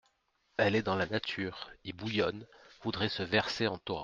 [0.57, 2.47] Elle est dans la Nature, y bouillonne,
[2.81, 3.99] voudrait se verser en torrents.